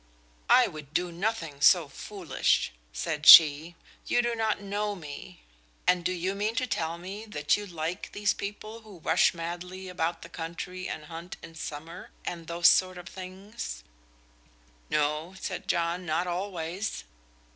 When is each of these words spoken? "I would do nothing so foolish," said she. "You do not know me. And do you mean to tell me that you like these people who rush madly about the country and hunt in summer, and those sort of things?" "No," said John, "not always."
"I 0.49 0.65
would 0.65 0.95
do 0.95 1.11
nothing 1.11 1.61
so 1.61 1.87
foolish," 1.87 2.71
said 2.91 3.27
she. 3.27 3.75
"You 4.07 4.23
do 4.23 4.33
not 4.33 4.59
know 4.59 4.95
me. 4.95 5.43
And 5.85 6.03
do 6.03 6.11
you 6.11 6.33
mean 6.33 6.55
to 6.55 6.65
tell 6.65 6.97
me 6.97 7.25
that 7.27 7.55
you 7.55 7.67
like 7.67 8.11
these 8.11 8.33
people 8.33 8.81
who 8.81 8.97
rush 8.97 9.35
madly 9.35 9.89
about 9.89 10.23
the 10.23 10.27
country 10.27 10.89
and 10.89 11.05
hunt 11.05 11.37
in 11.43 11.53
summer, 11.53 12.09
and 12.25 12.47
those 12.47 12.67
sort 12.67 12.97
of 12.97 13.07
things?" 13.09 13.83
"No," 14.89 15.35
said 15.39 15.67
John, 15.67 16.03
"not 16.03 16.25
always." 16.25 17.03